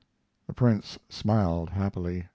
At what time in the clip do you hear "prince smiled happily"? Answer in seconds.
0.53-2.25